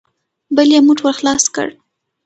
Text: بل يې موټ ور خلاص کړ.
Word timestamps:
بل 0.55 0.67
يې 0.75 0.79
موټ 0.87 0.99
ور 1.01 1.13
خلاص 1.19 1.43
کړ. 1.55 1.67